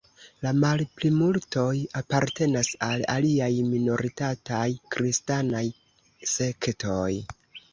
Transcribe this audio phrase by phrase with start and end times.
[0.43, 4.65] La malplimultoj apartenas al aliaj minoritataj
[4.97, 5.65] kristanaj
[6.35, 7.07] sektoj.